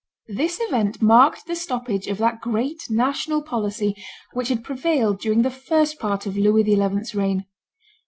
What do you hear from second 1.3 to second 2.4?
the stoppage of